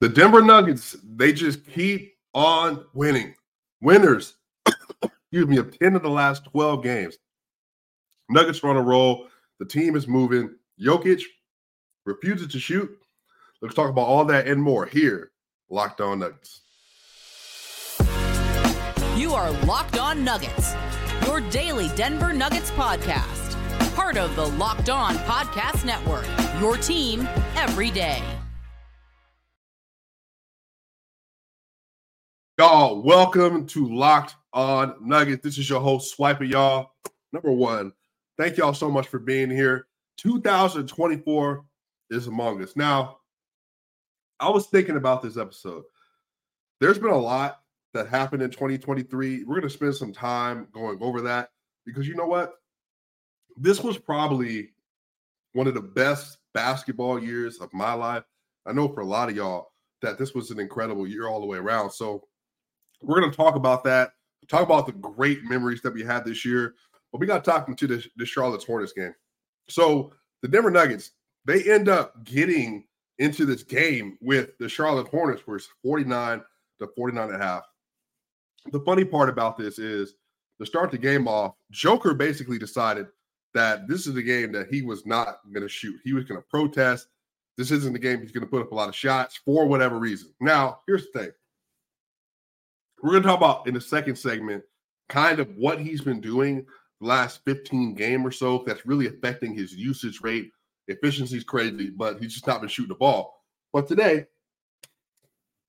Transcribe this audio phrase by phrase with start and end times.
[0.00, 3.34] The Denver Nuggets, they just keep on winning.
[3.82, 4.34] Winners,
[4.66, 7.18] excuse me, of 10 of the last 12 games.
[8.30, 9.26] Nuggets are on a roll.
[9.58, 10.54] The team is moving.
[10.80, 11.22] Jokic
[12.06, 12.90] refuses to shoot.
[13.60, 15.32] Let's talk about all that and more here.
[15.68, 16.62] Locked on Nuggets.
[19.18, 20.72] You are Locked On Nuggets,
[21.26, 23.54] your daily Denver Nuggets podcast.
[23.94, 26.26] Part of the Locked On Podcast Network,
[26.58, 28.39] your team every day.
[32.60, 35.42] Y'all, welcome to Locked On Nuggets.
[35.42, 36.90] This is your host, Swiper, y'all.
[37.32, 37.90] Number one,
[38.36, 39.86] thank y'all so much for being here.
[40.18, 41.64] 2024
[42.10, 42.76] is among us.
[42.76, 43.20] Now,
[44.40, 45.84] I was thinking about this episode.
[46.80, 47.60] There's been a lot
[47.94, 49.44] that happened in 2023.
[49.44, 51.48] We're going to spend some time going over that
[51.86, 52.56] because you know what?
[53.56, 54.72] This was probably
[55.54, 58.24] one of the best basketball years of my life.
[58.66, 61.46] I know for a lot of y'all that this was an incredible year all the
[61.46, 61.90] way around.
[61.90, 62.26] So
[63.02, 64.12] we're going to talk about that,
[64.48, 66.74] talk about the great memories that we had this year.
[67.12, 69.14] But we got to the, the Charlotte Hornets game.
[69.68, 70.12] So
[70.42, 71.12] the Denver Nuggets,
[71.44, 72.84] they end up getting
[73.18, 76.42] into this game with the Charlotte Hornets, where it's 49
[76.78, 77.64] to 49 and a half
[78.72, 80.14] the funny part about this is
[80.58, 83.06] to start the game off, Joker basically decided
[83.54, 85.98] that this is the game that he was not going to shoot.
[86.04, 87.08] He was going to protest.
[87.56, 89.98] This isn't the game he's going to put up a lot of shots for whatever
[89.98, 90.32] reason.
[90.40, 91.30] Now, here's the thing.
[93.02, 94.62] We're going to talk about in the second segment
[95.08, 96.64] kind of what he's been doing
[97.00, 100.50] the last 15 game or so that's really affecting his usage rate.
[100.88, 103.42] Efficiency is crazy, but he's just not been shooting the ball.
[103.72, 104.26] But today,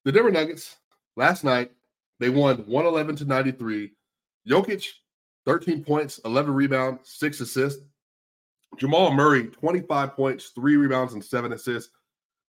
[0.04, 0.78] the Denver Nuggets
[1.16, 1.72] last night
[2.20, 3.92] they won 111 to 93.
[4.48, 4.86] Jokic,
[5.46, 7.84] 13 points, 11 rebounds, six assists.
[8.78, 11.92] Jamal Murray, 25 points, three rebounds, and seven assists.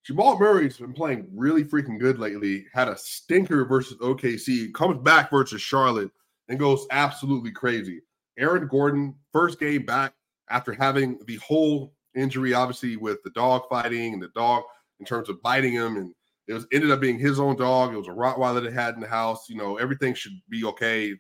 [0.05, 2.67] Jamal Murray's been playing really freaking good lately.
[2.73, 6.11] Had a stinker versus OKC, comes back versus Charlotte,
[6.49, 8.01] and goes absolutely crazy.
[8.39, 10.15] Aaron Gordon, first game back
[10.49, 14.63] after having the whole injury, obviously, with the dog fighting and the dog
[14.99, 16.15] in terms of biting him and
[16.51, 17.95] it was ended up being his own dog.
[17.95, 19.49] It was a Rottweiler that had in the house.
[19.49, 21.15] You know, everything should be okay.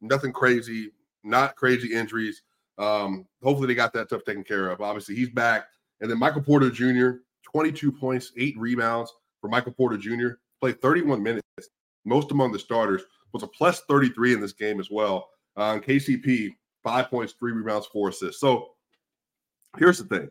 [0.00, 0.90] Nothing crazy,
[1.22, 2.40] not crazy injuries.
[2.78, 4.80] Um, hopefully they got that stuff taken care of.
[4.80, 5.66] Obviously, he's back.
[6.00, 7.18] And then Michael Porter Jr.,
[7.52, 10.38] 22 points, eight rebounds for Michael Porter Jr.
[10.60, 11.46] Played 31 minutes,
[12.04, 13.02] most among the starters.
[13.32, 15.28] Was a plus 33 in this game as well.
[15.56, 16.50] Uh, KCP,
[16.82, 18.40] five points, three rebounds, four assists.
[18.40, 18.70] So
[19.78, 20.30] here's the thing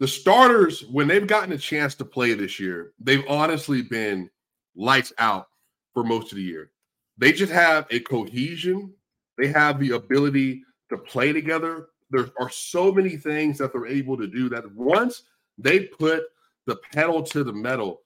[0.00, 4.30] the starters, when they've gotten a chance to play this year, they've honestly been
[4.74, 5.48] lights out
[5.92, 6.70] for most of the year.
[7.18, 8.94] They just have a cohesion,
[9.36, 11.88] they have the ability to play together.
[12.10, 15.22] There are so many things that they're able to do that once
[15.62, 16.24] they put
[16.66, 18.02] the pedal to the metal,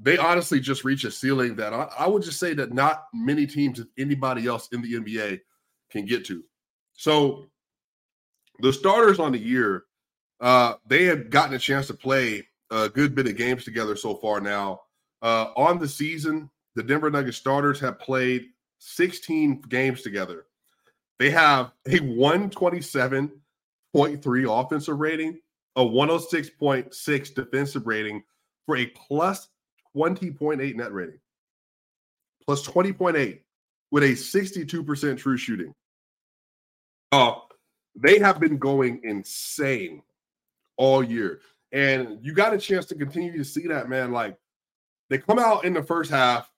[0.00, 3.46] they honestly just reach a ceiling that I, I would just say that not many
[3.46, 5.40] teams, if anybody else in the NBA,
[5.90, 6.42] can get to.
[6.94, 7.46] So
[8.60, 9.84] the starters on the year
[10.40, 14.14] uh, they have gotten a chance to play a good bit of games together so
[14.16, 14.80] far now.
[15.22, 18.48] Uh, on the season, the Denver Nuggets starters have played
[18.78, 20.44] 16 games together.
[21.18, 25.38] They have a 127.3 offensive rating,
[25.76, 28.22] a 106.6 defensive rating
[28.66, 29.48] for a plus
[29.96, 31.18] 20.8 net rating,
[32.44, 33.40] plus 20.8
[33.90, 35.74] with a 62% true shooting.
[37.12, 37.34] Uh,
[37.94, 40.02] they have been going insane
[40.76, 41.40] all year.
[41.72, 44.12] And you got a chance to continue to see that, man.
[44.12, 44.36] Like
[45.10, 46.50] they come out in the first half,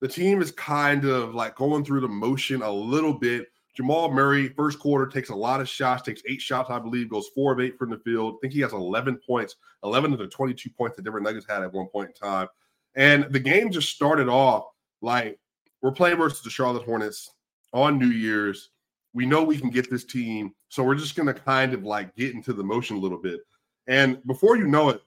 [0.00, 3.48] the team is kind of like going through the motion a little bit.
[3.74, 7.28] Jamal Murray, first quarter, takes a lot of shots, takes eight shots, I believe, goes
[7.34, 8.34] four of eight from the field.
[8.34, 11.62] I think he has 11 points, 11 of the 22 points that Denver Nuggets had
[11.62, 12.48] at one point in time.
[12.96, 14.64] And the game just started off
[15.00, 15.38] like
[15.82, 17.30] we're playing versus the Charlotte Hornets
[17.72, 18.70] on New Year's.
[19.14, 22.14] We know we can get this team so we're just going to kind of like
[22.14, 23.40] get into the motion a little bit.
[23.88, 25.02] And before you know it,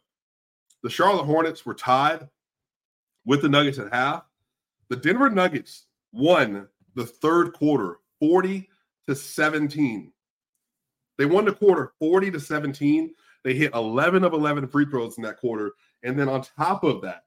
[0.83, 2.27] the Charlotte Hornets were tied
[3.25, 4.25] with the Nuggets at half.
[4.89, 8.69] The Denver Nuggets won the third quarter 40
[9.09, 10.13] to 17.
[11.17, 13.13] They won the quarter 40 to 17.
[13.43, 15.73] They hit 11 of 11 free throws in that quarter.
[16.03, 17.25] And then on top of that,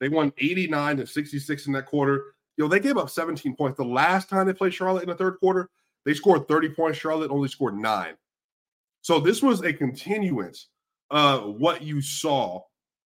[0.00, 2.34] they won 89 to 66 in that quarter.
[2.58, 3.76] Know, they gave up 17 points.
[3.76, 5.70] The last time they played Charlotte in the third quarter,
[6.04, 6.98] they scored 30 points.
[6.98, 8.14] Charlotte only scored nine.
[9.02, 10.68] So this was a continuance
[11.10, 12.62] of what you saw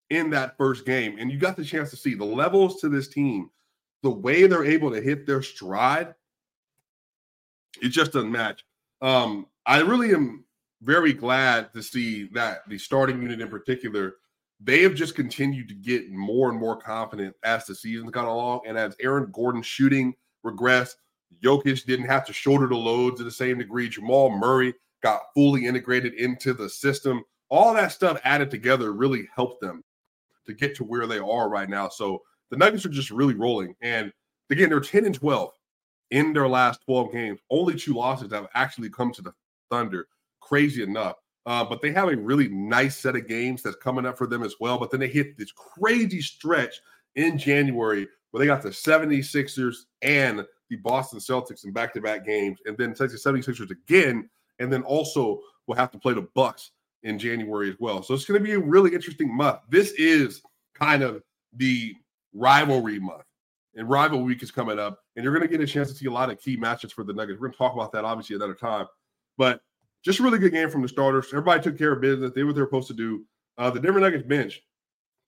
[0.08, 1.16] in that first game.
[1.18, 3.50] And you got the chance to see the levels to this team,
[4.02, 6.14] the way they're able to hit their stride.
[7.82, 8.64] It just doesn't match.
[9.00, 10.44] Um, I really am
[10.82, 14.16] very glad to see that the starting unit in particular
[14.60, 18.62] they have just continued to get more and more confident as the season's gone along.
[18.66, 20.14] And as Aaron Gordon's shooting
[20.44, 20.96] regressed,
[21.42, 23.88] Jokic didn't have to shoulder the loads to the same degree.
[23.88, 27.22] Jamal Murray got fully integrated into the system.
[27.50, 29.84] All that stuff added together really helped them
[30.46, 31.88] to get to where they are right now.
[31.88, 33.76] So the Nuggets are just really rolling.
[33.80, 34.12] And
[34.50, 35.52] again, they're 10 and 12
[36.10, 37.40] in their last 12 games.
[37.50, 39.34] Only two losses have actually come to the
[39.70, 40.08] Thunder.
[40.40, 41.16] Crazy enough.
[41.46, 44.42] Uh, but they have a really nice set of games that's coming up for them
[44.42, 44.78] as well.
[44.78, 46.80] But then they hit this crazy stretch
[47.16, 52.76] in January where they got the 76ers and the Boston Celtics in back-to-back games, and
[52.76, 54.28] then Texas 76ers again,
[54.58, 56.72] and then also will have to play the Bucks
[57.02, 58.02] in January as well.
[58.02, 59.60] So it's going to be a really interesting month.
[59.70, 60.42] This is
[60.74, 61.22] kind of
[61.54, 61.94] the
[62.34, 63.24] rivalry month,
[63.78, 66.06] and rival week is coming up, and you're going to get a chance to see
[66.06, 67.40] a lot of key matches for the Nuggets.
[67.40, 68.86] We're going to talk about that obviously another time,
[69.38, 69.60] but
[70.04, 71.28] just a really good game from the starters.
[71.28, 72.32] Everybody took care of business.
[72.34, 73.24] They were what they were supposed to do.
[73.56, 74.62] Uh, the Denver Nuggets bench,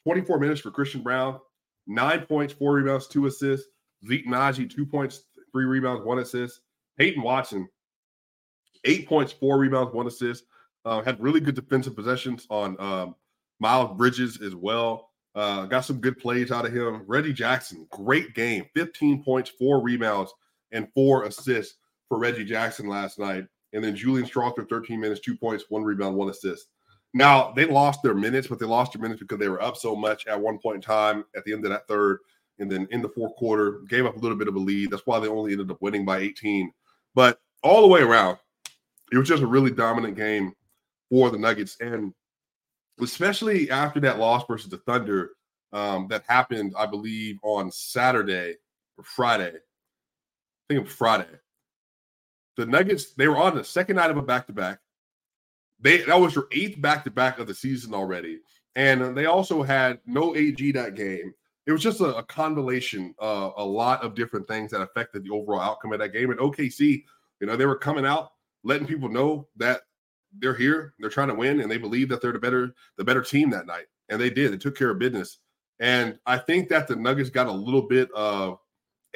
[0.05, 1.38] 24 minutes for Christian Braun,
[1.87, 3.69] nine points, four rebounds, two assists.
[4.06, 6.61] Zeke Nnaji, two points, three rebounds, one assist.
[6.99, 7.69] Peyton Watson,
[8.85, 10.44] eight points, four rebounds, one assist.
[10.85, 13.14] Uh, had really good defensive possessions on um,
[13.61, 15.10] Miles Bridges as well.
[15.35, 17.03] Uh, got some good plays out of him.
[17.06, 18.65] Reggie Jackson, great game.
[18.75, 20.32] 15 points, four rebounds,
[20.73, 21.77] and four assists
[22.09, 23.47] for Reggie Jackson last night.
[23.73, 26.67] And then Julian Strawther, 13 minutes, two points, one rebound, one assist.
[27.15, 29.97] Now, they lost their minutes, but they lost their minutes because they were up so
[29.97, 32.19] much at one point in time at the end of that third.
[32.59, 34.91] And then in the fourth quarter, gave up a little bit of a lead.
[34.91, 36.73] That's why they only ended up winning by 18.
[37.15, 38.38] But all the way around,
[39.12, 40.53] it was just a really dominant game
[41.09, 41.77] for the Nuggets.
[41.81, 42.12] And
[43.02, 45.31] especially after that loss versus the Thunder
[45.73, 48.56] um, that happened, I believe, on Saturday
[48.99, 49.55] or Friday.
[49.55, 51.29] I think it was Friday.
[52.56, 54.81] The Nuggets, they were on the second night of a back to back.
[55.81, 58.41] They that was their eighth back to back of the season already.
[58.76, 61.32] And they also had no AG that game
[61.70, 65.31] it was just a, a convolution, uh, a lot of different things that affected the
[65.31, 66.31] overall outcome of that game.
[66.31, 67.05] And OKC,
[67.41, 68.32] you know, they were coming out,
[68.64, 69.82] letting people know that
[70.38, 73.23] they're here, they're trying to win, and they believe that they're the better, the better
[73.23, 73.87] team that night.
[74.09, 74.53] And they did.
[74.53, 75.38] They took care of business.
[75.79, 78.59] And I think that the Nuggets got a little bit of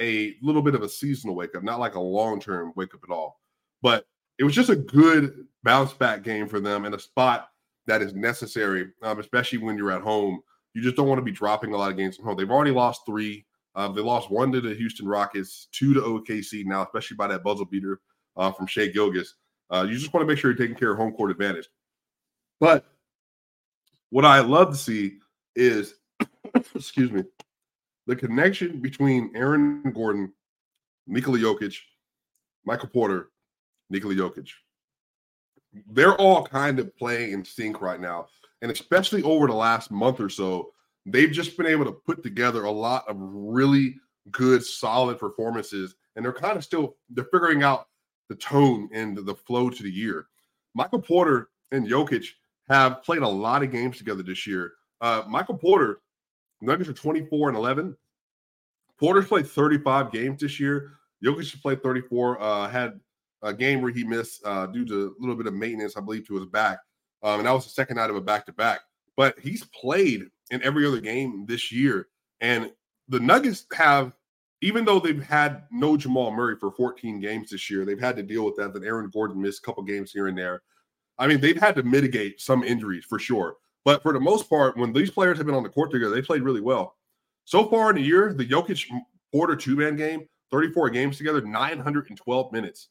[0.00, 3.00] a little bit of a seasonal wake up, not like a long term wake up
[3.08, 3.40] at all.
[3.82, 4.06] But
[4.38, 7.48] it was just a good bounce back game for them and a spot
[7.86, 10.40] that is necessary, um, especially when you're at home
[10.74, 12.36] you just don't want to be dropping a lot of games from home.
[12.36, 13.46] They've already lost three.
[13.76, 17.42] Uh, they lost one to the Houston Rockets, two to OKC now, especially by that
[17.42, 18.00] buzzer beater
[18.36, 19.34] uh, from Shai Gilgeous.
[19.70, 21.68] Uh, you just want to make sure you're taking care of home court advantage.
[22.60, 22.84] But
[24.10, 25.18] what I love to see
[25.56, 25.94] is,
[26.74, 27.24] excuse me,
[28.06, 30.32] the connection between Aaron Gordon,
[31.06, 31.76] Nikola Jokic,
[32.64, 33.30] Michael Porter,
[33.90, 34.50] Nikola Jokic.
[35.90, 38.26] They're all kind of playing in sync right now
[38.64, 40.72] and especially over the last month or so,
[41.04, 43.96] they've just been able to put together a lot of really
[44.30, 45.96] good, solid performances.
[46.16, 47.88] And they're kind of still they're figuring out
[48.28, 50.26] the tone and the flow to the year.
[50.74, 52.26] Michael Porter and Jokic
[52.68, 54.72] have played a lot of games together this year.
[55.00, 56.00] Uh, Michael Porter,
[56.60, 57.96] Nuggets are 24 and 11.
[58.98, 60.92] Porter's played 35 games this year.
[61.22, 62.40] Jokic played 34.
[62.40, 63.00] Uh, had
[63.42, 66.26] a game where he missed uh, due to a little bit of maintenance, I believe,
[66.28, 66.78] to his back.
[67.22, 68.80] Um, and that was the second night of a back to back.
[69.16, 72.08] But he's played in every other game this year.
[72.40, 72.72] And
[73.08, 74.12] the Nuggets have,
[74.64, 78.22] even though they've had no Jamal Murray for 14 games this year, they've had to
[78.22, 78.72] deal with that.
[78.72, 80.62] That Aaron Gordon missed a couple games here and there.
[81.18, 83.56] I mean, they've had to mitigate some injuries for sure.
[83.84, 86.22] But for the most part, when these players have been on the court together, they
[86.22, 86.96] played really well.
[87.44, 88.86] So far in the year, the Jokic
[89.30, 92.88] Porter two man game, 34 games together, 912 minutes.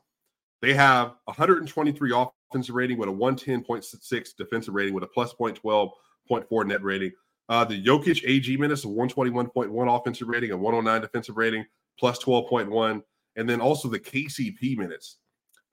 [0.62, 6.84] They have 123 offensive rating with a 110.6 defensive rating with a plus 0.12.4 net
[6.84, 7.14] rating.
[7.50, 11.66] Uh, the Jokic AG minutes, a 121.1 offensive rating, a 109 defensive rating,
[12.00, 13.02] plus 12.1.
[13.36, 15.18] And then also the KCP minutes.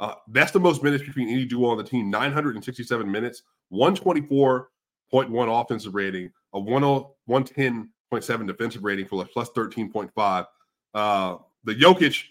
[0.00, 4.64] Uh, that's the most minutes between any duo on the team 967 minutes, 124.1
[5.62, 10.46] offensive rating, a 110.7 defensive rating for a plus 13.5.
[10.94, 12.24] Uh, the Jokic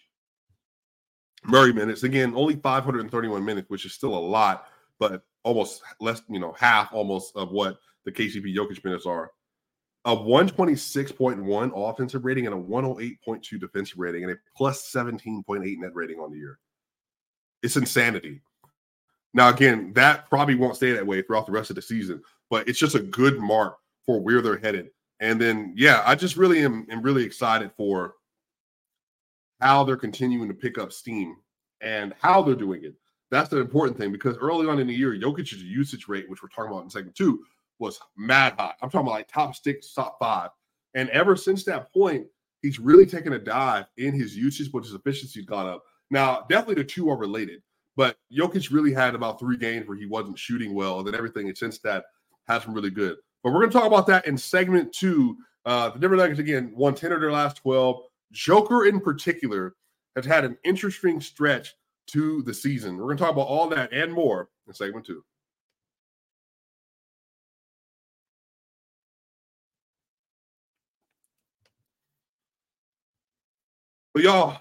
[1.46, 2.03] Murray minutes.
[2.03, 4.65] Again, only 531 minutes, which is still a lot,
[5.00, 9.31] but almost less, you know, half almost of what the KCP Jokic minutes are.
[10.05, 16.19] A 126.1 offensive rating and a 108.2 defensive rating and a plus 17.8 net rating
[16.19, 16.57] on the year.
[17.61, 18.41] It's insanity.
[19.33, 22.67] Now, again, that probably won't stay that way throughout the rest of the season, but
[22.67, 24.89] it's just a good mark for where they're headed.
[25.19, 28.15] And then, yeah, I just really am, am really excited for
[29.59, 31.35] how they're continuing to pick up steam
[31.81, 32.95] and how they're doing it.
[33.31, 36.49] That's the important thing because early on in the year, Jokic's usage rate, which we're
[36.49, 37.43] talking about in second two,
[37.79, 38.75] was mad hot.
[38.81, 40.50] I'm talking about like top six, top five.
[40.93, 42.27] And ever since that point,
[42.62, 45.83] he's really taken a dive in his usage, but his efficiency's gone up.
[46.12, 47.62] Now, definitely the two are related,
[47.95, 51.53] but Jokic really had about three games where he wasn't shooting well, and then everything
[51.55, 52.05] since that
[52.48, 53.17] has been really good.
[53.43, 55.38] But we're going to talk about that in segment two.
[55.65, 58.01] Uh, the Denver Nuggets, again, won 10 of their last 12.
[58.31, 59.75] Joker, in particular,
[60.15, 61.75] has had an interesting stretch
[62.07, 62.98] to the season.
[62.98, 65.24] We're going to talk about all that and more in segment two.
[74.19, 74.57] But y'all,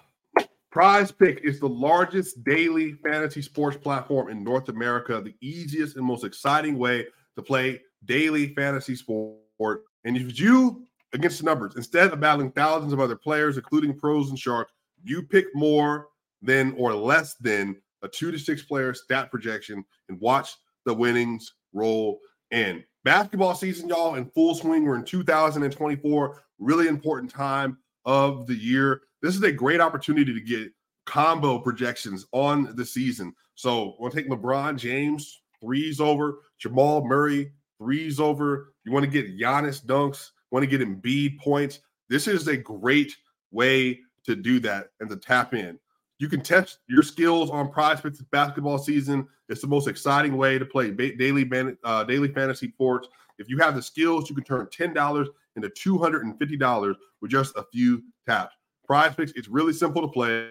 [0.70, 6.06] Prize Pick is the largest daily fantasy sports platform in North America, the easiest and
[6.06, 9.82] most exciting way to play daily fantasy sport.
[10.04, 14.30] And if you against the numbers, instead of battling thousands of other players, including pros
[14.30, 14.70] and sharks,
[15.02, 16.06] you pick more
[16.40, 20.54] than or less than a two to six player stat projection and watch
[20.86, 22.20] the winnings roll
[22.52, 22.84] in.
[23.02, 24.84] Basketball season, y'all, in full swing.
[24.84, 29.02] We're in 2024, really important time of the year.
[29.22, 30.72] This is a great opportunity to get
[31.06, 33.34] combo projections on the season.
[33.54, 38.74] So we'll take LeBron James threes over, Jamal Murray threes over.
[38.84, 41.80] You want to get Giannis dunks, want to get Embiid points.
[42.08, 43.16] This is a great
[43.50, 45.78] way to do that and to tap in.
[46.18, 49.26] You can test your skills on PrizePicks basketball season.
[49.48, 51.48] It's the most exciting way to play daily
[51.84, 53.08] uh, daily fantasy sports.
[53.38, 56.56] If you have the skills, you can turn ten dollars into two hundred and fifty
[56.56, 58.54] dollars with just a few taps.
[58.90, 60.50] PrizePicks, it's really simple to play.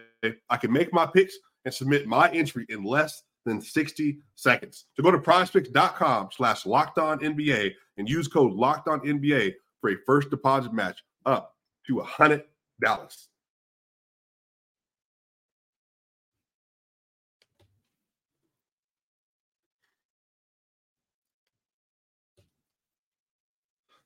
[0.50, 4.86] I can make my picks and submit my entry in less than 60 seconds.
[4.94, 9.92] So go to prizepicks.com slash locked on NBA and use code locked on NBA for
[9.92, 11.56] a first deposit match up
[11.88, 12.44] to a hundred
[12.82, 13.30] dollars.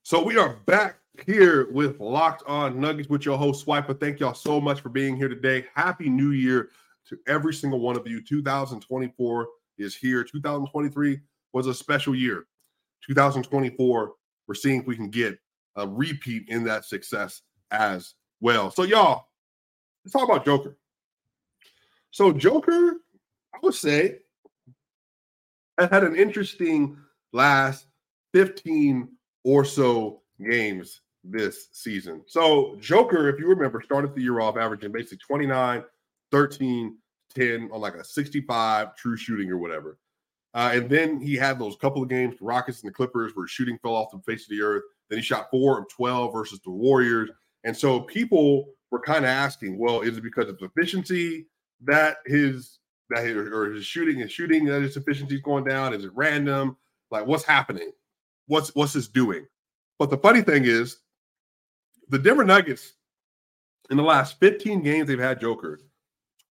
[0.04, 3.98] So we are back here with Locked On Nuggets with your host Swiper.
[3.98, 5.66] Thank y'all so much for being here today.
[5.74, 6.70] Happy New Year
[7.08, 8.22] to every single one of you.
[8.22, 9.48] 2024
[9.78, 10.24] is here.
[10.24, 11.20] 2023
[11.52, 12.46] was a special year.
[13.06, 14.12] 2024,
[14.48, 15.38] we're seeing if we can get
[15.76, 18.70] a repeat in that success as well.
[18.70, 19.26] So, y'all,
[20.04, 20.76] let's talk about Joker.
[22.10, 22.96] So, Joker,
[23.54, 24.18] I would say,
[25.78, 26.96] has had an interesting
[27.32, 27.86] last
[28.32, 29.08] 15
[29.44, 32.22] or so games this season.
[32.26, 35.84] So, Joker, if you remember, started the year off averaging basically 29,
[36.30, 36.96] 13,
[37.34, 39.98] 10 on like a 65 true shooting or whatever.
[40.54, 43.46] Uh, and then he had those couple of games, the Rockets and the Clippers, where
[43.46, 44.82] shooting fell off the face of the earth.
[45.08, 47.30] Then he shot four of 12 versus the Warriors.
[47.64, 51.46] And so people were kind of asking, well, is it because of efficiency
[51.84, 52.78] that his
[53.10, 55.94] that his, or his shooting is shooting that his efficiency is going down?
[55.94, 56.76] Is it random?
[57.10, 57.90] Like what's happening?
[58.46, 59.46] What's what's this doing?
[59.98, 60.98] But the funny thing is,
[62.12, 62.92] the Denver Nuggets
[63.90, 65.80] in the last 15 games they've had Joker,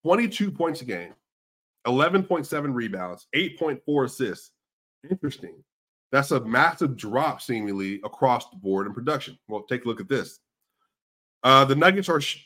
[0.03, 1.13] 22 points a game,
[1.85, 4.49] 11.7 rebounds, 8.4 assists.
[5.09, 5.63] Interesting.
[6.11, 9.37] That's a massive drop, seemingly, across the board in production.
[9.47, 10.39] Well, take a look at this.
[11.43, 12.43] Uh, the Nuggets are, sh-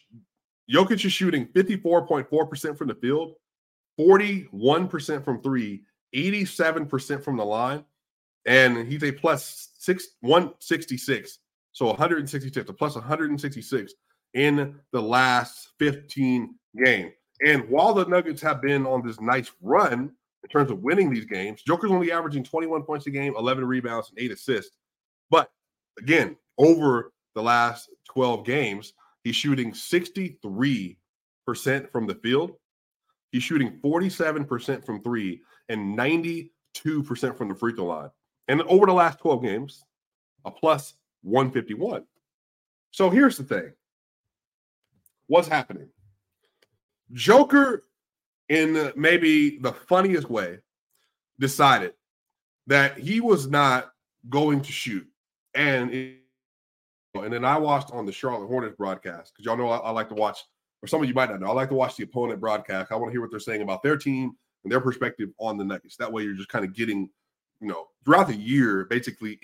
[0.69, 3.35] Jokic is shooting 54.4% from the field,
[3.97, 7.85] 41% from three, 87% from the line,
[8.45, 11.39] and he's a plus six 166.
[11.75, 13.93] So 166, a plus 166
[14.33, 16.55] in the last 15
[16.85, 17.11] games.
[17.45, 20.13] And while the Nuggets have been on this nice run
[20.43, 24.09] in terms of winning these games, Joker's only averaging 21 points a game, 11 rebounds,
[24.09, 24.77] and eight assists.
[25.29, 25.51] But
[25.99, 28.93] again, over the last 12 games,
[29.25, 30.95] he's shooting 63%
[31.91, 32.53] from the field.
[33.33, 36.49] He's shooting 47% from three and 92%
[37.37, 38.11] from the free throw line.
[38.47, 39.83] And over the last 12 games,
[40.45, 40.93] a plus
[41.25, 42.05] 151.
[42.91, 43.73] So here's the thing
[45.27, 45.89] what's happening?
[47.11, 47.83] Joker,
[48.49, 50.59] in maybe the funniest way,
[51.39, 51.93] decided
[52.67, 53.91] that he was not
[54.29, 55.07] going to shoot.
[55.53, 56.21] And it,
[57.15, 60.09] and then I watched on the Charlotte Hornets broadcast because y'all know I, I, like
[60.09, 60.39] to watch,
[60.81, 62.91] or some of you might not know, I like to watch the opponent broadcast.
[62.91, 65.63] I want to hear what they're saying about their team and their perspective on the
[65.63, 65.95] Nuggets.
[65.97, 67.09] That way, you're just kind of getting,
[67.61, 69.39] you know, throughout the year, basically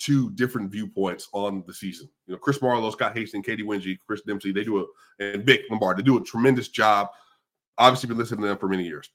[0.00, 2.08] 82 different viewpoints on the season.
[2.26, 5.62] You know, Chris Marlowe, Scott Hastings, Katy Winge, Chris Dempsey, they do a, and Vic
[5.70, 7.08] Lombard, they do a tremendous job.
[7.78, 9.08] Obviously, been listening to them for many years.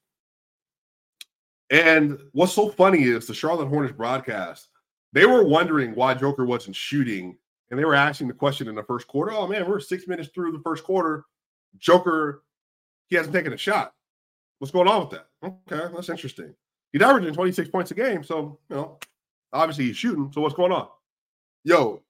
[1.72, 4.70] And what's so funny is the Charlotte Hornets broadcast,
[5.14, 7.38] they were wondering why Joker wasn't shooting.
[7.72, 9.32] And they were asking the question in the first quarter.
[9.32, 11.26] Oh man, we're six minutes through the first quarter.
[11.80, 12.44] Joker,
[13.08, 13.94] he hasn't taken a shot.
[14.60, 15.28] What's going on with that?
[15.44, 16.54] Okay, that's interesting.
[16.94, 18.24] He's averaging 26 points a game.
[18.24, 19.00] So, you know,
[19.56, 20.32] Obviously, he's shooting.
[20.34, 20.88] So what's going on?
[21.64, 22.04] Yo,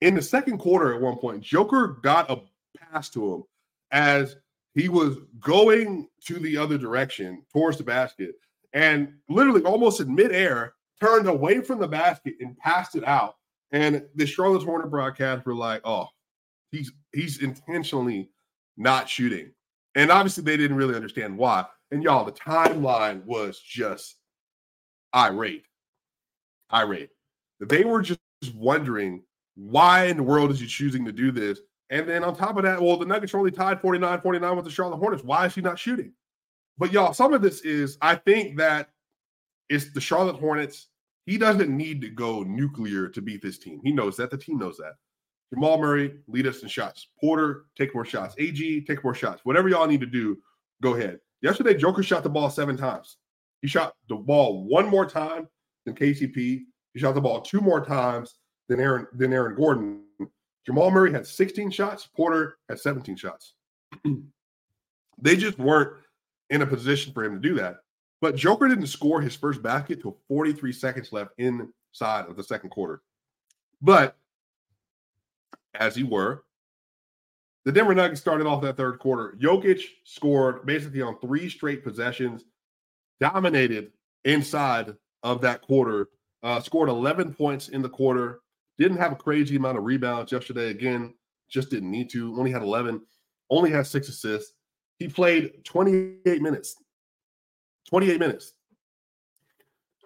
[0.00, 2.40] in the second quarter at one point, Joker got a
[2.78, 3.44] pass to him
[3.90, 4.36] as
[4.74, 8.36] he was going to the other direction towards the basket
[8.72, 13.36] and literally almost in midair turned away from the basket and passed it out.
[13.72, 16.06] And the Charlotte Hornet broadcast were like, oh,
[16.70, 18.30] he's he's intentionally
[18.76, 19.52] not shooting.
[19.94, 21.66] And obviously they didn't really understand why.
[21.90, 24.16] And y'all, the timeline was just
[25.14, 25.64] irate.
[26.72, 27.10] Irate.
[27.60, 28.20] They were just
[28.54, 29.22] wondering
[29.54, 31.60] why in the world is he choosing to do this?
[31.90, 34.64] And then on top of that, well, the Nuggets are only tied 49 49 with
[34.64, 35.24] the Charlotte Hornets.
[35.24, 36.12] Why is he not shooting?
[36.78, 38.90] But y'all, some of this is, I think that
[39.68, 40.88] it's the Charlotte Hornets.
[41.26, 43.80] He doesn't need to go nuclear to beat this team.
[43.84, 44.30] He knows that.
[44.30, 44.94] The team knows that.
[45.52, 47.08] Jamal Murray, lead us in shots.
[47.20, 48.34] Porter, take more shots.
[48.38, 49.44] AG, take more shots.
[49.44, 50.38] Whatever y'all need to do,
[50.80, 51.18] go ahead.
[51.42, 53.16] Yesterday, Joker shot the ball seven times.
[53.60, 55.48] He shot the ball one more time
[55.84, 56.34] than KCP.
[56.92, 58.36] He shot the ball two more times
[58.68, 60.02] than Aaron than Aaron Gordon.
[60.66, 62.08] Jamal Murray had 16 shots.
[62.14, 63.54] Porter had 17 shots.
[65.18, 65.96] they just weren't
[66.50, 67.76] in a position for him to do that.
[68.20, 72.70] But Joker didn't score his first basket till 43 seconds left inside of the second
[72.70, 73.00] quarter.
[73.80, 74.16] But
[75.74, 76.44] as he were,
[77.64, 79.36] the Denver Nuggets started off that third quarter.
[79.40, 82.44] Jokic scored basically on three straight possessions,
[83.20, 83.92] dominated
[84.24, 86.08] inside of that quarter,
[86.42, 88.40] uh, scored 11 points in the quarter,
[88.78, 90.70] didn't have a crazy amount of rebounds yesterday.
[90.70, 91.14] Again,
[91.48, 92.36] just didn't need to.
[92.38, 93.02] Only had 11,
[93.50, 94.54] only had six assists.
[94.98, 96.76] He played 28 minutes.
[97.88, 98.54] 28 minutes.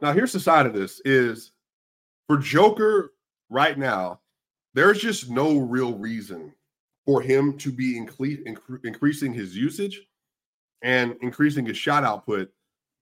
[0.00, 1.52] Now, here's the side of this is
[2.26, 3.12] for Joker
[3.50, 4.20] right now,
[4.74, 6.52] there's just no real reason
[7.06, 10.06] for him to be incre- increasing his usage
[10.82, 12.50] and increasing his shot output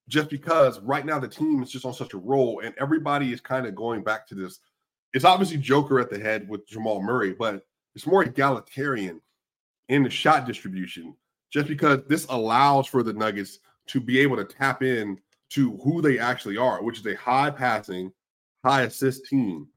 [0.08, 3.40] just because right now the team is just on such a roll and everybody is
[3.40, 4.58] kind of going back to this.
[5.12, 9.20] It's obviously Joker at the head with Jamal Murray, but it's more egalitarian
[9.88, 11.14] in the shot distribution
[11.52, 15.18] just because this allows for the Nuggets to be able to tap in
[15.50, 18.10] to who they actually are, which is a high passing,
[18.64, 19.68] high assist team.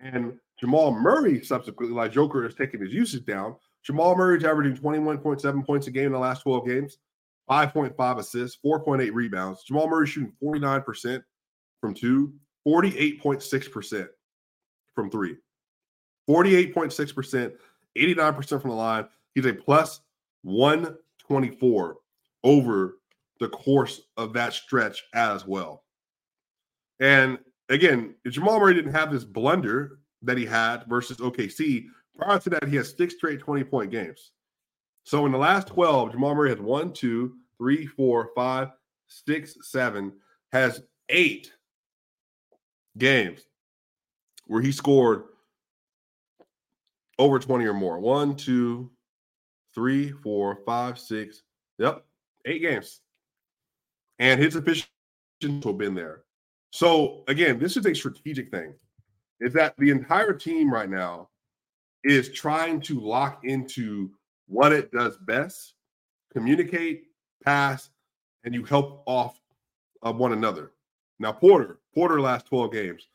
[0.00, 3.56] And Jamal Murray subsequently, like Joker is taking his usage down.
[3.82, 6.98] Jamal Murray's averaging 21.7 points a game in the last 12 games,
[7.48, 9.64] 5.5 assists, 4.8 rebounds.
[9.64, 11.22] Jamal Murray shooting 49%
[11.80, 12.32] from two,
[12.66, 14.08] 48.6%
[14.94, 15.36] from three,
[16.28, 17.52] 48.6%,
[17.96, 19.06] 89% from the line.
[19.34, 20.00] He's a plus
[20.42, 21.96] 124
[22.44, 22.98] over
[23.40, 25.84] the course of that stretch as well.
[27.00, 31.86] And again, Jamal Murray didn't have this blunder that he had versus OKC.
[32.16, 34.32] Prior to that, he has six straight 20 point games.
[35.08, 38.72] So in the last 12, Jamal Murray has one, two, three, four, five,
[39.06, 40.12] six, seven,
[40.52, 41.50] has eight
[42.98, 43.40] games
[44.48, 45.22] where he scored
[47.18, 47.98] over 20 or more.
[47.98, 48.90] One, two,
[49.74, 51.40] three, four, five, six.
[51.78, 52.04] Yep,
[52.44, 53.00] eight games.
[54.18, 54.90] And his efficiency
[55.40, 56.24] have been there.
[56.70, 58.74] So again, this is a strategic thing
[59.40, 61.30] is that the entire team right now
[62.04, 64.10] is trying to lock into
[64.48, 65.74] what it does best,
[66.32, 67.04] communicate,
[67.44, 67.90] pass,
[68.44, 69.40] and you help off
[70.02, 70.72] of one another.
[71.18, 73.08] Now, Porter, Porter last 12 games.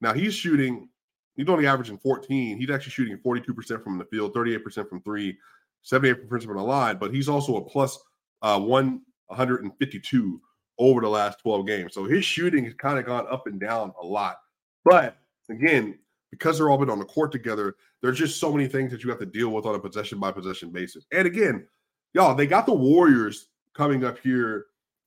[0.00, 0.88] Now he's shooting,
[1.36, 2.58] he's only averaging 14.
[2.58, 5.36] He's actually shooting 42% from the field, 38% from three,
[5.84, 7.98] 78% from the line, but he's also a plus
[8.42, 10.40] uh, 152
[10.78, 11.94] over the last 12 games.
[11.94, 14.38] So his shooting has kind of gone up and down a lot.
[14.84, 15.18] But
[15.50, 15.98] again,
[16.30, 19.10] because they're all been on the court together, there's just so many things that you
[19.10, 21.06] have to deal with on a possession by possession basis.
[21.12, 21.66] And again,
[22.14, 24.66] y'all, they got the Warriors coming up here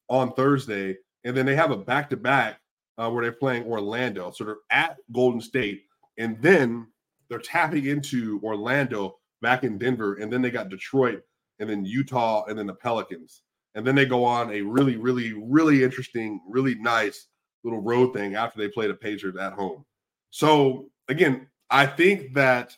[0.10, 2.60] on Thursday, and then they have a back to back
[2.96, 4.32] where they're playing Orlando.
[4.32, 5.84] So they're at Golden State,
[6.18, 6.88] and then
[7.30, 11.22] they're tapping into Orlando back in Denver, and then they got Detroit,
[11.60, 13.42] and then Utah, and then the Pelicans.
[13.76, 17.28] And then they go on a really, really, really interesting, really nice
[17.64, 19.84] little road thing after they play the Pacers at home.
[20.30, 22.76] So again, I think that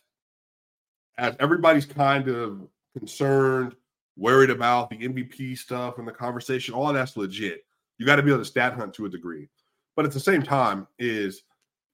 [1.18, 3.76] as everybody's kind of concerned,
[4.18, 7.66] worried about the MVP stuff and the conversation, all that's legit.
[7.98, 9.48] You got to be able to stat hunt to a degree.
[9.96, 11.44] But at the same time, is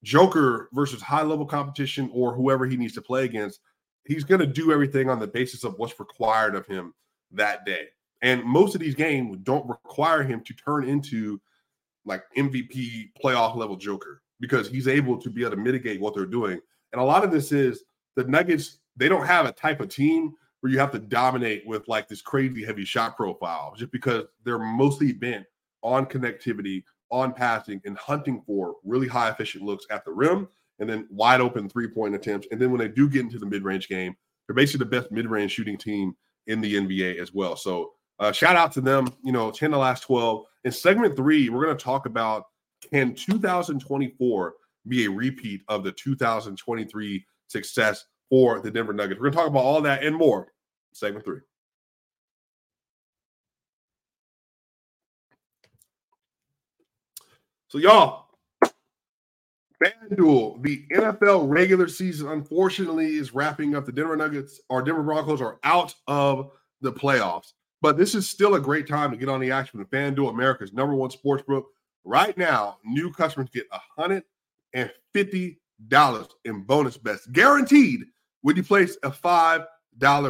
[0.03, 3.59] Joker versus high level competition or whoever he needs to play against,
[4.05, 6.93] he's going to do everything on the basis of what's required of him
[7.31, 7.87] that day.
[8.23, 11.39] And most of these games don't require him to turn into
[12.05, 16.25] like MVP playoff level Joker because he's able to be able to mitigate what they're
[16.25, 16.59] doing.
[16.91, 17.83] And a lot of this is
[18.17, 21.87] the Nuggets, they don't have a type of team where you have to dominate with
[21.87, 25.45] like this crazy heavy shot profile just because they're mostly bent
[25.83, 30.47] on connectivity, on passing and hunting for really high efficient looks at the rim
[30.79, 32.47] and then wide open three point attempts.
[32.51, 34.15] And then when they do get into the mid range game,
[34.47, 36.15] they're basically the best mid range shooting team
[36.47, 37.55] in the NBA as well.
[37.55, 39.07] So uh, shout out to them.
[39.23, 40.43] You know, 10 to last 12.
[40.63, 42.45] In segment three, we're going to talk about
[42.89, 44.53] can 2024
[44.87, 49.19] be a repeat of the 2023 success for the Denver Nuggets?
[49.19, 50.47] We're going to talk about all that and more.
[50.93, 51.39] Segment three.
[57.69, 58.25] So, y'all,
[59.81, 63.85] FanDuel, the NFL regular season, unfortunately, is wrapping up.
[63.85, 67.53] The Denver Nuggets or Denver Broncos are out of the playoffs.
[67.81, 70.73] But this is still a great time to get on the action with FanDuel, America's
[70.73, 71.67] number one sports book.
[72.03, 74.23] Right now, new customers get $150
[76.45, 78.01] in bonus bets guaranteed
[78.41, 79.65] when you place a $5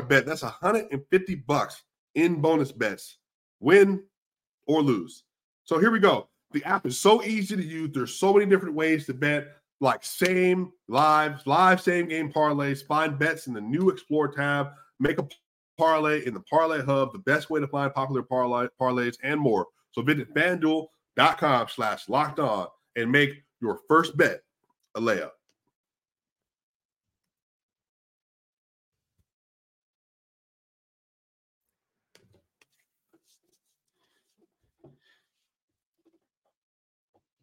[0.08, 0.26] bet.
[0.26, 1.84] That's 150 bucks
[2.16, 3.18] in bonus bets,
[3.60, 4.04] win
[4.68, 5.24] or lose.
[5.64, 6.28] So here we go.
[6.52, 7.92] The app is so easy to use.
[7.94, 9.48] There's so many different ways to bet,
[9.80, 12.86] like same live, live same game parlays.
[12.86, 14.72] Find bets in the new Explore tab.
[15.00, 15.28] Make a
[15.78, 19.68] parlay in the Parlay Hub, the best way to find popular parlay, parlays and more.
[19.94, 20.34] So visit
[21.18, 24.42] FanDuel.com slash locked on and make your first bet
[24.96, 25.32] a layup.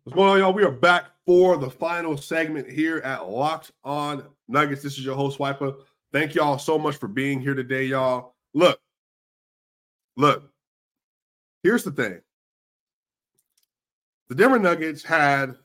[0.05, 0.55] What's going on, y'all?
[0.55, 4.83] We are back for the final segment here at Locked On Nuggets.
[4.83, 5.77] This is your host, Swiper.
[6.15, 8.35] Thank y'all so much for being here today, y'all.
[8.55, 8.81] Look,
[10.17, 10.51] look,
[11.63, 12.23] here's the thing
[14.29, 15.57] the Denver Nuggets had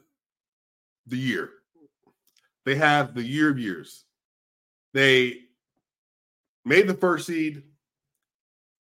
[1.08, 1.50] the year,
[2.66, 4.06] they have the year of years.
[4.94, 5.40] They
[6.66, 7.64] made the first seed,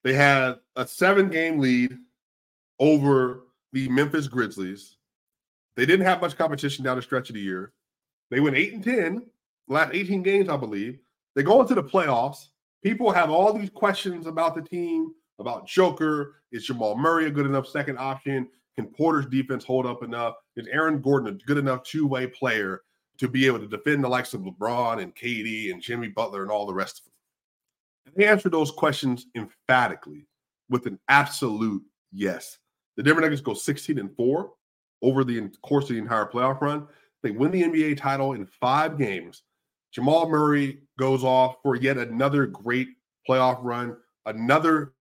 [0.03, 1.97] they had a seven game lead
[2.79, 3.41] over
[3.71, 4.97] the Memphis Grizzlies
[5.75, 7.73] they didn't have much competition down the stretch of the year.
[8.29, 9.25] They went eight and 10,
[9.67, 10.99] last 18 games, I believe.
[11.35, 12.49] They go into the playoffs.
[12.83, 16.35] People have all these questions about the team, about Joker.
[16.51, 18.47] Is Jamal Murray a good enough second option?
[18.77, 20.35] Can Porter's defense hold up enough?
[20.55, 22.81] Is Aaron Gordon a good enough two way player
[23.19, 26.51] to be able to defend the likes of LeBron and KD and Jimmy Butler and
[26.51, 27.13] all the rest of them?
[28.07, 30.27] And they answer those questions emphatically
[30.69, 32.57] with an absolute yes.
[32.97, 34.51] The Denver Nuggets go 16 and 4
[35.01, 36.87] over the course of the entire playoff run.
[37.21, 39.43] They win the NBA title in five games.
[39.91, 42.89] Jamal Murray goes off for yet another great
[43.29, 44.93] playoff run, another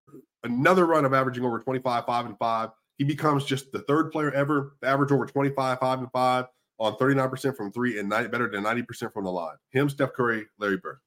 [0.44, 2.68] another run of averaging over 25, 5 and 5.
[3.02, 6.44] He becomes just the third player ever average over 25, 5 and 5
[6.78, 9.56] on 39% from three and 90, better than 90% from the line.
[9.70, 10.98] Him, Steph Curry, Larry Bird.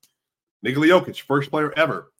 [0.61, 2.11] Nikola Jokic, first player ever.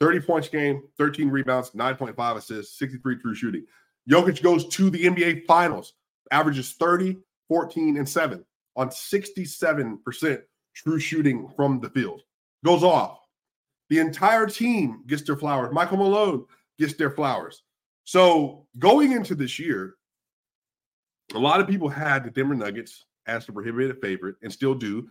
[0.00, 3.66] 30 points game, 13 rebounds, 9.5 assists, 63 true shooting.
[4.08, 5.92] Jokic goes to the NBA Finals
[6.30, 8.42] averages 30, 14, and 7
[8.76, 10.42] on 67%
[10.74, 12.22] true shooting from the field.
[12.64, 13.18] Goes off.
[13.90, 15.70] The entire team gets their flowers.
[15.70, 16.46] Michael Malone
[16.78, 17.62] gets their flowers.
[18.04, 19.94] So going into this year,
[21.34, 25.08] a lot of people had the Denver Nuggets as the prohibited favorite and still do.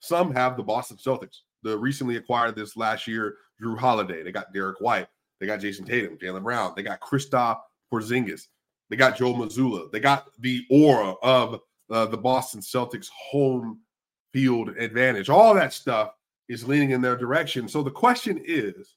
[0.00, 1.40] Some have the Boston Celtics.
[1.62, 4.22] The recently acquired this last year, Jrue Holiday.
[4.22, 5.08] They got Derrick White.
[5.40, 6.72] They got Jayson Tatum, Jaylen Brown.
[6.76, 7.60] They got Kristaps
[7.92, 8.46] Porzingis.
[8.90, 9.90] They got Joe Mazzulla.
[9.90, 13.80] They got the aura of uh, the Boston Celtics home
[14.32, 15.28] field advantage.
[15.28, 16.12] All that stuff
[16.48, 17.68] is leaning in their direction.
[17.68, 18.96] So the question is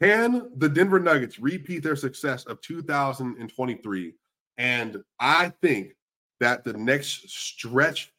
[0.00, 4.14] can the Denver Nuggets repeat their success of 2023?
[4.58, 5.92] And I think
[6.40, 8.12] that the next stretch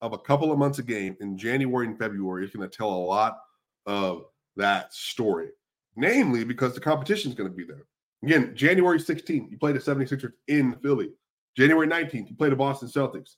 [0.00, 2.90] of a couple of months of game in January and February is going to tell
[2.90, 3.38] a lot
[3.86, 4.24] of
[4.56, 5.48] that story,
[5.96, 7.84] namely because the competition is going to be there.
[8.22, 11.10] Again, January 16th, you played the 76ers in Philly.
[11.56, 13.36] January 19th, you played the Boston Celtics.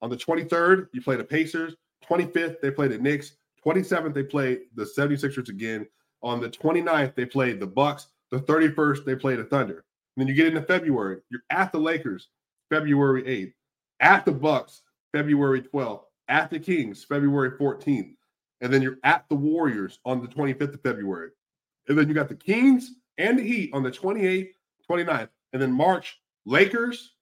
[0.00, 1.74] On the 23rd, you played the Pacers.
[2.08, 3.36] 25th, they played the Knicks.
[3.64, 5.86] 27th, they played the 76ers again.
[6.22, 8.08] On the 29th, they played the Bucks.
[8.30, 9.84] The 31st, they played the Thunder.
[10.16, 12.28] And then you get into February, you're at the Lakers,
[12.70, 13.52] February 8th,
[14.00, 14.82] at the Bucks,
[15.12, 18.14] February 12th, at the Kings, February 14th.
[18.60, 21.30] And then you're at the Warriors on the 25th of February.
[21.88, 24.50] And then you got the Kings, and the Heat on the 28th,
[24.90, 25.28] 29th.
[25.52, 27.14] And then March, Lakers,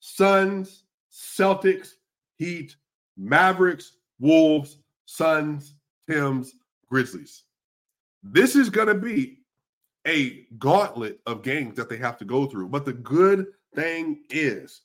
[0.00, 1.92] Suns, Celtics,
[2.36, 2.76] Heat,
[3.16, 5.74] Mavericks, Wolves, Suns,
[6.08, 6.54] Tims,
[6.90, 7.43] Grizzlies.
[8.24, 9.40] This is going to be
[10.06, 12.68] a gauntlet of games that they have to go through.
[12.68, 14.82] But the good thing is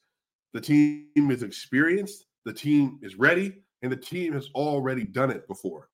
[0.53, 5.47] the team is experienced, the team is ready, and the team has already done it
[5.47, 5.89] before.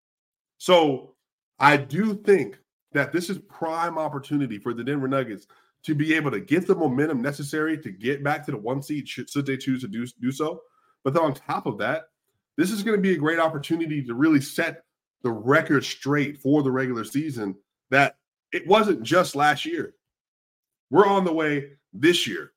[0.58, 1.16] So
[1.60, 2.58] I do think
[2.94, 5.48] that this is prime opportunity for the Denver Nuggets
[5.84, 9.08] to be able to get the momentum necessary to get back to the one seed
[9.08, 10.62] should, they choose to do, do so.
[11.04, 12.06] But then on top of that,
[12.58, 14.85] this is going to be a great opportunity to really set
[15.26, 17.56] the record straight for the regular season
[17.90, 18.18] that
[18.54, 19.96] it wasn't just last year.
[20.92, 22.52] We're on the way this year.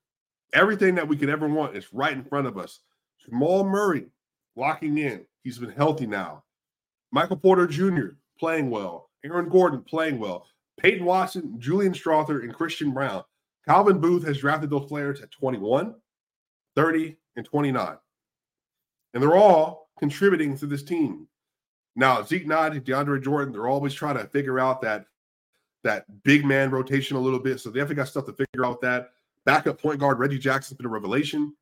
[0.53, 2.81] Everything that we could ever want is right in front of us.
[3.25, 4.05] Jamal Murray
[4.55, 5.25] locking in.
[5.45, 6.45] He's been healthy now.
[7.11, 8.17] Michael Porter Jr.
[8.39, 9.09] playing well.
[9.25, 10.47] Aaron Gordon playing well.
[10.79, 13.25] Peyton Watson, Julian Strawther, and Christian Braun.
[13.67, 15.95] Calvin Booth has drafted those players at 21,
[16.77, 17.97] 30, and 29.
[19.15, 21.29] And they're all contributing to this team.
[21.99, 25.07] Now, Zeke Nod, DeAndre Jordan, they're always trying to figure out that
[25.83, 27.59] that big man rotation a little bit.
[27.59, 29.11] So they definitely got stuff to figure out that.
[29.45, 31.57] Backup point guard Reggie Jackson's been a revelation.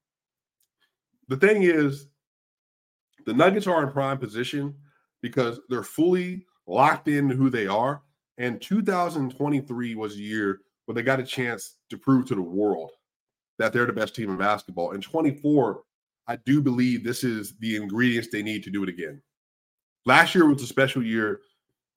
[1.28, 2.08] The thing is,
[3.24, 4.74] the Nuggets are in prime position
[5.22, 8.02] because they're fully locked in who they are.
[8.36, 12.90] And 2023 was a year where they got a chance to prove to the world
[13.58, 14.92] that they're the best team in basketball.
[14.92, 15.82] And 24,
[16.26, 19.22] I do believe this is the ingredients they need to do it again.
[20.06, 21.40] Last year was a special year.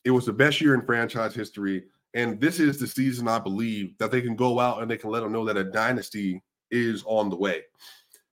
[0.03, 1.85] It was the best year in franchise history.
[2.15, 5.11] And this is the season I believe that they can go out and they can
[5.11, 6.41] let them know that a dynasty
[6.71, 7.61] is on the way.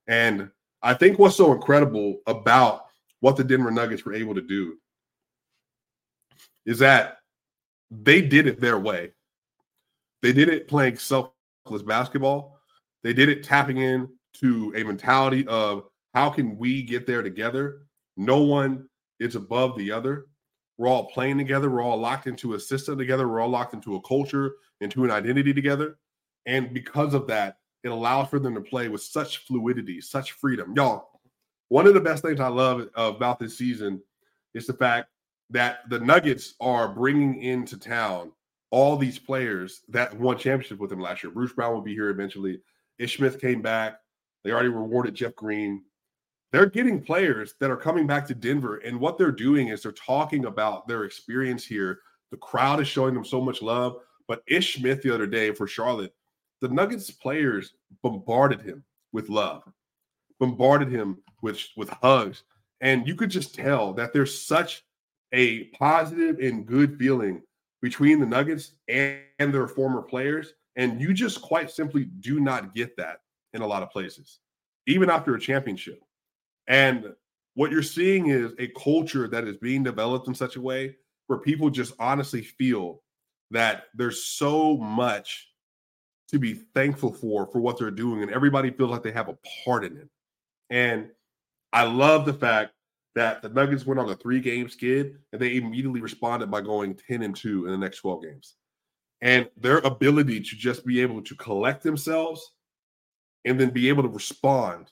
[0.08, 0.50] And
[0.82, 2.86] I think what's so incredible about
[3.20, 4.78] what the Denver Nuggets were able to do
[6.66, 7.20] is that
[7.92, 9.12] they did it their way.
[10.22, 12.60] They did it playing selfless basketball.
[13.04, 14.10] They did it tapping in
[14.42, 17.84] to a mentality of how can we get there together?
[18.18, 20.26] No one is above the other.
[20.78, 21.70] We're all playing together.
[21.70, 23.28] We're all locked into a system together.
[23.28, 25.98] We're all locked into a culture, into an identity together.
[26.46, 30.74] And because of that, it allows for them to play with such fluidity, such freedom.
[30.76, 31.10] Y'all,
[31.70, 34.02] one of the best things I love about this season
[34.54, 35.10] is the fact
[35.50, 38.32] that the Nuggets are bringing into town
[38.70, 41.32] all these players that won championship with them last year.
[41.32, 42.62] Bruce Brown will be here eventually.
[43.00, 44.00] Ish Smith came back.
[44.44, 45.84] They already rewarded Jeff Green
[46.52, 49.92] they're getting players that are coming back to Denver, and what they're doing is they're
[49.92, 52.00] talking about their experience here.
[52.32, 53.98] The crowd is showing them so much love.
[54.28, 56.14] But Ish Smith the other day for Charlotte,
[56.62, 58.84] the Nuggets players bombarded him
[59.14, 59.64] with love,
[60.40, 62.44] bombarded him with with hugs,
[62.82, 64.84] and you could just tell that there's such
[65.34, 67.42] a positive and good feeling
[67.82, 72.76] between the Nuggets and, and their former players, and you just quite simply do not
[72.76, 73.22] get that
[73.54, 74.40] in a lot of places,
[74.88, 76.02] even after a championship.
[76.68, 77.14] And
[77.56, 80.96] what you're seeing is a culture that is being developed in such a way
[81.28, 83.02] where people just honestly feel
[83.52, 85.50] that there's so much
[86.30, 89.38] to be thankful for for what they're doing and everybody feels like they have a
[89.64, 90.10] part in it.
[90.70, 91.10] And
[91.72, 92.74] I love the fact
[93.16, 96.96] that the Nuggets went on a three game skid and they immediately responded by going
[97.08, 98.56] 10 and 2 in the next 12 games.
[99.22, 102.52] And their ability to just be able to collect themselves
[103.46, 104.92] and then be able to respond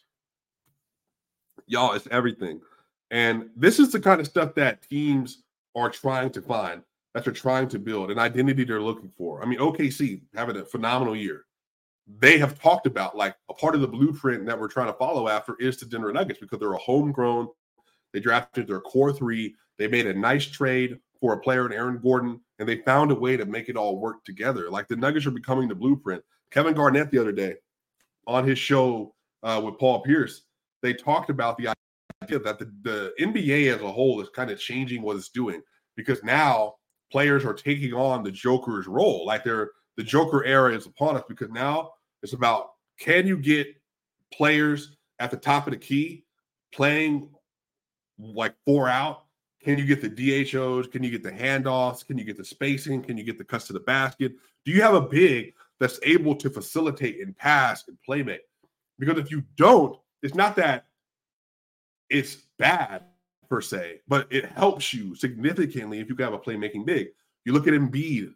[1.67, 2.61] y'all, it's everything.
[3.11, 5.43] And this is the kind of stuff that teams
[5.75, 6.81] are trying to find,
[7.13, 9.41] that they're trying to build, an identity they're looking for.
[9.41, 11.45] I mean, OKC having a phenomenal year.
[12.19, 15.27] They have talked about like a part of the blueprint that we're trying to follow
[15.27, 17.47] after is the Denver Nuggets because they're a homegrown.
[18.13, 19.55] They drafted their core three.
[19.77, 23.15] They made a nice trade for a player in Aaron Gordon, and they found a
[23.15, 24.69] way to make it all work together.
[24.69, 26.23] Like the Nuggets are becoming the blueprint.
[26.51, 27.55] Kevin Garnett the other day
[28.27, 29.13] on his show
[29.43, 30.43] uh, with Paul Pierce
[30.85, 31.73] they talked about the
[32.23, 35.61] idea that the, the NBA as a whole is kind of changing what it's doing
[35.95, 36.75] because now
[37.11, 39.25] players are taking on the Joker's role.
[39.25, 43.67] Like they're the Joker era is upon us because now it's about can you get
[44.33, 46.25] players at the top of the key
[46.73, 47.29] playing
[48.19, 49.23] like four out?
[49.63, 50.87] Can you get the DHOs?
[50.87, 52.05] Can you get the handoffs?
[52.05, 53.01] Can you get the spacing?
[53.01, 54.33] Can you get the cuts to the basket?
[54.63, 58.41] Do you have a big that's able to facilitate and pass and play make?
[58.99, 60.87] Because if you don't, it's not that
[62.09, 63.03] it's bad
[63.47, 67.09] per se, but it helps you significantly if you have a playmaking big.
[67.45, 68.33] You look at Embiid,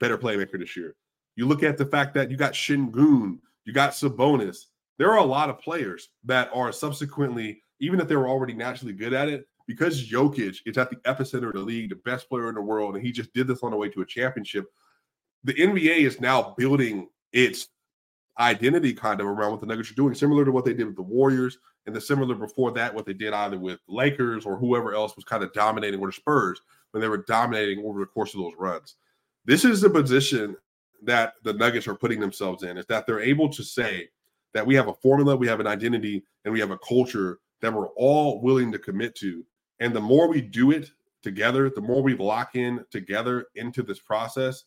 [0.00, 0.96] better playmaker this year.
[1.36, 4.66] You look at the fact that you got Sengun, you got Sabonis.
[4.98, 8.92] There are a lot of players that are subsequently, even if they were already naturally
[8.92, 12.48] good at it, because Jokic is at the epicenter of the league, the best player
[12.48, 14.66] in the world, and he just did this on the way to a championship.
[15.44, 17.68] The NBA is now building its
[18.40, 20.96] identity kind of around what the Nuggets are doing, similar to what they did with
[20.96, 24.94] the Warriors, and the similar before that, what they did either with Lakers or whoever
[24.94, 28.34] else was kind of dominating, or the Spurs when they were dominating over the course
[28.34, 28.96] of those runs.
[29.44, 30.56] This is the position
[31.02, 34.08] that the Nuggets are putting themselves in, is that they're able to say
[34.52, 37.72] that we have a formula, we have an identity, and we have a culture that
[37.72, 39.44] we're all willing to commit to.
[39.80, 40.90] And the more we do it
[41.22, 44.64] together, the more we lock in together into this process,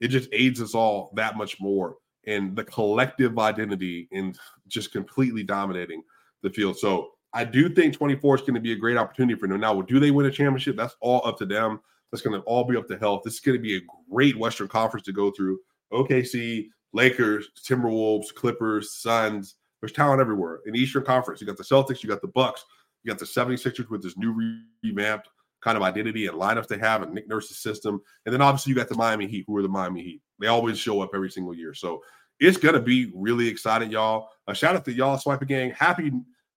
[0.00, 1.96] it just aids us all that much more
[2.26, 6.02] and the collective identity and just completely dominating
[6.42, 6.78] the field.
[6.78, 9.60] So I do think 24 is going to be a great opportunity for them.
[9.60, 10.76] Now, do they win a championship?
[10.76, 11.80] That's all up to them.
[12.10, 13.22] That's going to all be up to health.
[13.24, 15.58] This is going to be a great Western Conference to go through.
[15.92, 19.56] OKC, Lakers, Timberwolves, Clippers, Suns.
[19.80, 20.60] There's talent everywhere.
[20.66, 22.64] In Eastern Conference, you got the Celtics, you got the Bucks,
[23.02, 25.28] you got the 76ers with this new revamped
[25.60, 28.00] kind of identity and lineups they have and Nick Nurse's system.
[28.26, 30.22] And then obviously you got the Miami Heat, who are the Miami Heat.
[30.40, 31.74] They always show up every single year.
[31.74, 32.02] So
[32.40, 34.28] it's gonna be really exciting, y'all.
[34.46, 35.70] A shout out to y'all, Swiping Gang.
[35.70, 36.12] Happy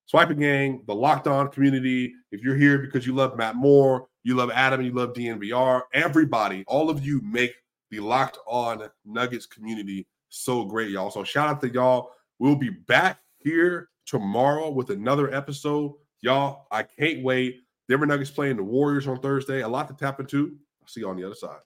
[0.05, 2.13] Swiping Gang, the Locked On community.
[2.31, 6.63] If you're here because you love Matt Moore, you love Adam, you love DNVR, everybody,
[6.67, 7.53] all of you make
[7.91, 11.11] the Locked On Nuggets community so great, y'all.
[11.11, 12.11] So shout out to y'all.
[12.39, 15.93] We'll be back here tomorrow with another episode.
[16.21, 17.61] Y'all, I can't wait.
[17.87, 19.61] Denver Nuggets playing the Warriors on Thursday.
[19.61, 20.57] A lot to tap into.
[20.81, 21.59] I'll see you on the other side.